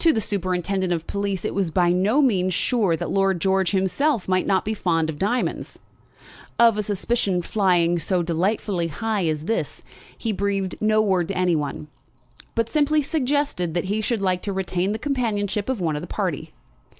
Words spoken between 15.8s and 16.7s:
one of the party.